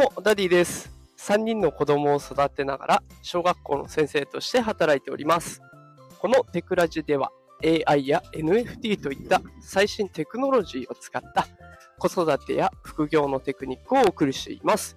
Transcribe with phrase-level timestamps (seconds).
[0.00, 0.90] も、ダディです。
[1.18, 5.60] 3人の子供を育てながら、小学校の先生として働いております。
[6.18, 7.30] このテクラジでは、
[7.62, 11.46] AI や NFT といった最新テクノロジーを使った
[11.98, 14.96] 子育てや副業のテクニックをお送りしています。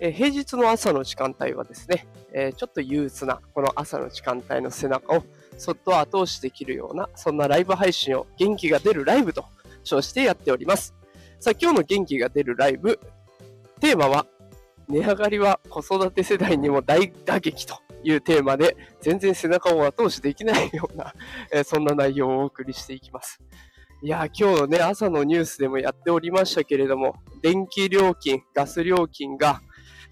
[0.00, 5.24] え平日の朝の時間帯はですね、えちょっと憂鬱なこの朝の時間帯の背中を
[5.56, 9.44] そっと後押しできるような、そんなライブ配信を元気が出るライブと
[9.84, 10.96] 称してやっております。
[11.38, 12.98] さあ、今日の元気が出るライブ、
[13.82, 14.26] テーマは、
[14.92, 21.14] 値上がりは子育て世代にも大打撃というテーマで、全然背中を後押しできないような、
[21.50, 23.40] えそんな内容をお送りしていきます。
[24.02, 29.62] いや、今日ね、朝のニュースでもやっておりましたけれども、電気料金、ガス料金が、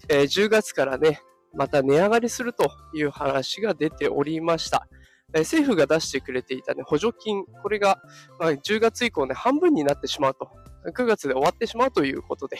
[0.09, 1.21] え、10月からね、
[1.53, 4.87] また値上がりするという話が出ておりました。
[5.31, 8.01] 政府が出してくれていた、ね、補助金、これが、
[8.39, 10.49] ま10月以降ね、半分になってしまうと
[10.85, 12.59] 9月で終わってしまうということで、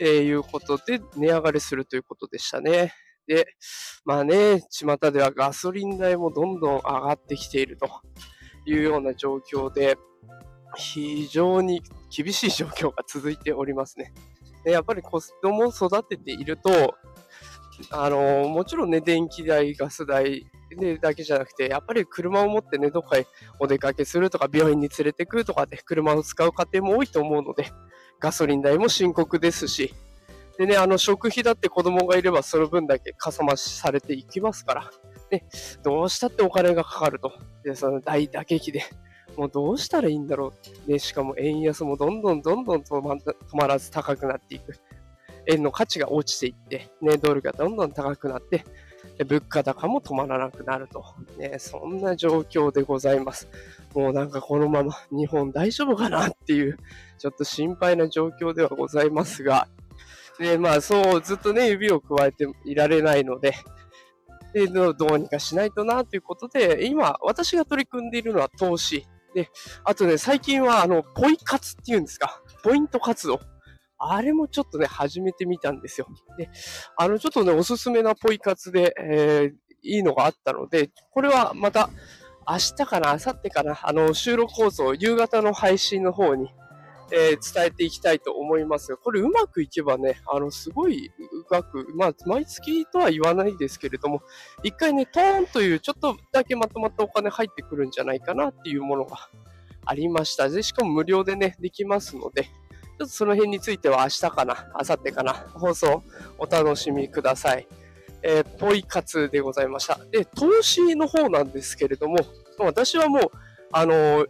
[0.00, 2.92] えー、いうことで値上がりするということでしたね。
[3.26, 3.46] で、
[4.04, 7.88] まあね、巷ではガソリン代もどんどん上がってきていると
[8.66, 9.96] いうような状況で、
[10.76, 11.82] 非常に
[12.14, 14.12] 厳しい状況が続いておりますね。
[14.64, 16.94] でやっぱり子供を育てていると、
[17.90, 23.26] あのもちろんね、電気代、ガス代、でだけじゃなくて、やっぱり車を持ってね、どっかへ
[23.58, 27.70] お出かけするとか、病院に連れてくるとかで、車を使う家庭も多いと思うので、
[28.20, 29.94] ガソリン代も深刻ですし、
[30.58, 34.90] でね、あの食費だって子供がいればその分だけかさ増しされていきますから、
[35.30, 35.44] ね、
[35.82, 37.32] どうしたってお金がかかると。
[37.64, 38.84] で、その大打撃で、
[39.36, 40.52] もうどうしたらいいんだろ
[40.86, 40.90] う。
[40.90, 44.74] ね、しかも円安もどんどんどんどん止ま止まらず高くなっていく。
[45.46, 48.64] 円の価値が落ちていって、ね、ドルがどんどん高くなって、
[49.24, 51.04] 物価高も止まらなくなると。
[51.38, 53.48] ね、そんな状況でございます。
[53.94, 56.78] もうなんかこのまま日本大丈夫かなっていう、
[57.18, 59.68] ちょっと心配な状況ではございますが、
[60.38, 63.54] で、まあそうずっとね、指を加えていられないので、
[64.52, 69.06] でどうにかしないとなということで、今、私が取り組んでいるのは投資。
[69.34, 69.48] で、
[69.84, 73.40] あとね、最近は、あの、ポイ活っていうんですか、ポイント活動。
[74.04, 76.08] あれもちょっとね、始めてみたんですよ。
[76.36, 76.50] で、
[76.96, 81.88] あの、ちょっとね、おすすめなポイ活で、えー、いいのがあったので、これはまた、
[82.48, 86.50] 明日かな、明後日かな、あの、収録放送、夕方の配信の方に、
[87.12, 91.12] えー、伝えていきたいと思いますが、これうまくいけばね、あの、すごい
[91.48, 94.22] 額、まあ、毎月とは言わないですけれども、
[94.64, 99.28] 一回ね、トーンというちょっとだけまとまったお金入ってくるんじゃないかなっていうものが
[99.84, 100.48] ありました。
[100.48, 102.48] で、しかも無料でね、できますので、
[102.98, 106.02] ちょっとその辺については明日かな、明後日かな、放送
[106.38, 107.66] お楽しみください。
[108.22, 109.98] えー、ポイ活でございました。
[110.10, 112.16] で、投資の方なんですけれども、
[112.58, 113.22] 私はもう、
[113.72, 114.28] あのー、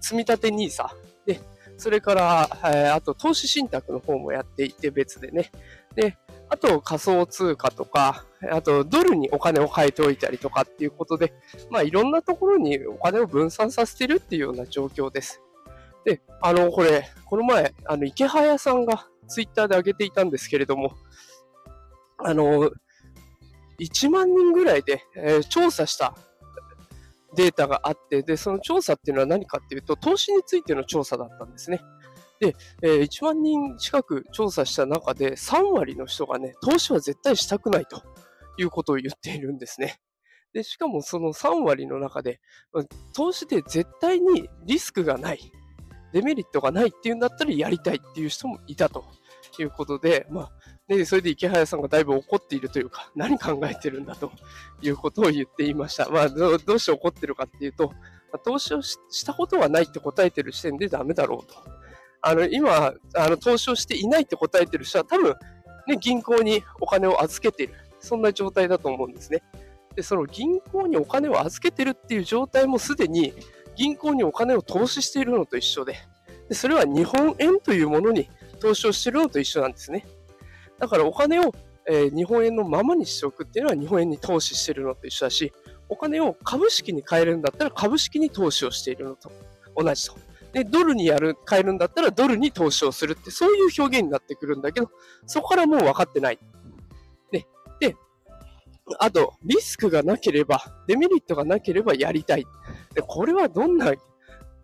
[0.00, 0.88] 積立 NISA
[1.26, 1.40] で、
[1.76, 5.50] それから、えー、あと投資信託の方もやっていて別でね。
[5.94, 6.16] で、
[6.48, 11.32] あと仮想通貨とか、あとドルにお金を変えておいたりとかっていうことで、
[11.70, 15.40] まあいろんなところにお金を分散させてるっていうような状況です。
[16.04, 20.94] で、あの、これ、この前、あの、池早さんがツイッターで上げていたんですけれども、
[22.18, 22.70] あの、
[23.78, 26.14] 1万人ぐらいで、えー、調査した
[27.34, 31.80] データがあって、で、その調査っていうのは何かっていうと、投資についての調査だったんですね。
[32.40, 38.02] で、えー、1万人近く調査した中で、3割の人がね、投資は絶対したくないと
[38.58, 40.00] いうことを言っているんですね。
[40.52, 42.40] で、しかもその3割の中で、
[43.14, 45.52] 投資で絶対にリスクがない。
[46.12, 49.04] デメリットがないっていうんだったらやりたいっていう人もいたと
[49.58, 50.50] いうことで、まあ、
[50.88, 54.32] ね、それで池早さんがだいぶ怒っているというか、何考えてるんだと
[54.82, 56.08] いうことを言っていました。
[56.08, 57.92] まあ、どうして怒ってるかっていうと、
[58.44, 61.54] 投資をしたことはないって答えてる時点でダメだろうと。
[62.22, 65.34] あの、今、あの、投資をしていないって答えてる人は多分、
[65.86, 67.74] ね、銀行にお金を預けている。
[68.00, 69.42] そんな状態だと思うんですね。
[69.94, 73.34] で、その銀行にお金を預けてるっていう状態もすでに、
[73.76, 75.96] 銀行にお金を投資しているのと一緒で、
[76.48, 78.28] でそれは日本円というものに
[78.60, 80.06] 投資をしているのと一緒なんですね。
[80.78, 81.52] だからお金を、
[81.86, 85.52] えー、日本円のままにしておくっていうのは日本円に投資しているのと一緒だし、
[85.88, 89.30] お金を株式に変えるんだったら株式に投資をしているのと
[89.76, 90.16] 同じと。
[90.52, 94.90] で、ドルにやる、変えるんだったらドルに投資をするって、そういう表現になってくるんだけど、
[95.26, 96.38] そこからもう分かってない。
[97.32, 97.46] ね。
[97.78, 97.96] で、
[98.98, 102.46] あと、リスクがなければ、デメリットがなければやりたい。
[102.94, 103.92] で、これはどんな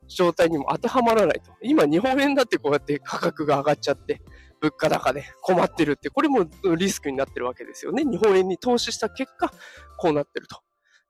[0.09, 1.53] 状態にも当てはまらないと。
[1.63, 4.21] 今、日本円だってこうやって価格が上がっちゃって、
[4.61, 6.47] 物価高で困ってるって、これも
[6.77, 8.05] リスクになってるわけですよね。
[8.05, 9.53] 日本円に投資した結果、
[9.99, 10.61] こうなってると。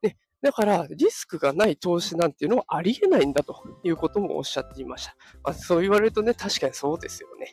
[0.01, 5.15] でだから、リスクがない投資なんていうのはありえないんだということもおっしゃっていました。
[5.43, 7.51] まあ、そう言われるとね、確かにそうですよね。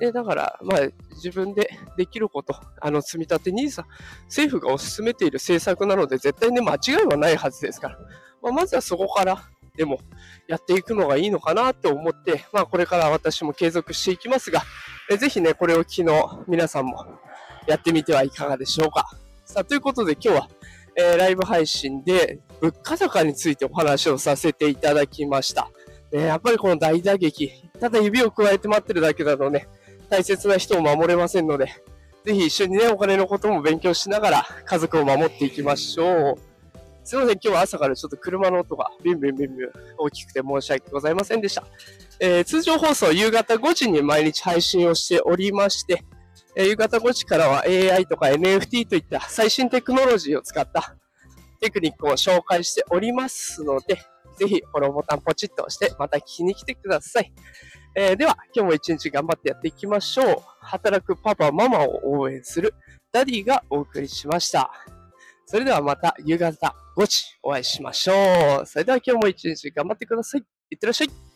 [0.00, 0.80] で、だから、まあ、
[1.14, 3.84] 自分でできること、あの、積み立て NISA、
[4.26, 7.98] 政府が推し進めている政策なので、絶対ね、間違いはないはずですから、
[8.42, 9.42] まあ、まずはそこから
[9.76, 10.00] でも
[10.46, 14.62] やっていくのがいいのかなと思って、まあ、これから私も継続していきますが、
[15.10, 16.04] えぜひね、これを昨日
[16.46, 17.06] 皆さんも
[17.66, 19.08] やってみてはいかがでしょうか。
[19.44, 20.48] さあ、ということで今日は、
[20.96, 25.70] えー、ライブ配信で物価高についてお話をさせていただきました。
[26.10, 29.68] えやっぱりこの大打撃、ただ指を加えて待ってるだけだとね、
[30.08, 31.72] 大切な人を守れませんので、
[32.24, 36.48] ぜひ一緒にね、お金のことも勉強しながら家族を守っていきましょう。
[37.04, 41.64] すいません、今日は朝からちょっと車の音がビンビンビンビン大きくて申し訳ございませんでした。
[42.20, 46.04] えー、通常放送夕方5時に毎日配信をしておりまして、
[46.54, 50.96] えー、夕方5時からは AI とか NFT といった最新テクノロジーを使った
[51.60, 53.96] テクニックを紹介しておりますので、
[54.38, 57.32] ぜひフォローボタンポチッと押してまた聞きに来てください。
[57.94, 60.36] えー、では、今日も一日頑張ってやっていきましょう。
[60.60, 62.74] 働くパパ、ママを応援する
[63.12, 64.70] ダディがお送りしました。
[65.46, 68.66] それではまた夕方5時お会いしましょう。
[68.66, 70.44] それでは今日も一日頑張ってください。
[70.70, 71.27] いってらっしゃい。